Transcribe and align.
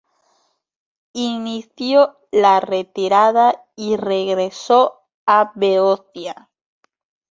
Inició 1.13 2.17
la 2.31 2.59
retirada 2.59 3.63
y 3.75 3.97
regresó 3.97 5.03
a 5.27 5.51
Beocia. 5.53 6.49